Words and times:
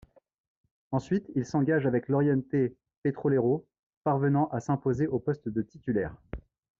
Ensuite, 0.91 1.29
il 1.35 1.45
s'engage 1.45 1.85
avec 1.85 2.07
l'Oriente 2.07 2.45
Petrolero, 3.03 3.67
parvenant 4.03 4.47
à 4.47 4.59
s'imposer 4.59 5.05
au 5.05 5.19
poste 5.19 5.47
de 5.47 5.61
titulaire. 5.61 6.15